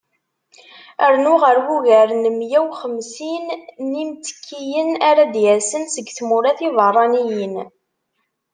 Rnu 1.13 1.33
ɣer 1.41 1.57
wugar 1.65 2.09
n 2.13 2.23
miyya 2.37 2.59
u 2.69 2.71
xemsin 2.81 3.45
n 3.89 3.91
yimttekkiyen 3.99 4.89
ara 5.09 5.23
d-yasen 5.33 5.83
seg 5.89 6.07
tmura 6.17 6.51
tiberraniyin. 6.57 7.55